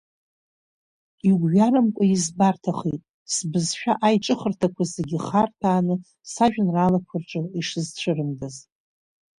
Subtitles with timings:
[1.29, 3.01] Игәҩарамкәа избарҭахеит,
[3.33, 5.95] сбызшәа аиҿыхырҭақәа зегьы харҭәааны
[6.31, 8.55] сажәеинраалақәа рҿы ишсызцәырымгаз.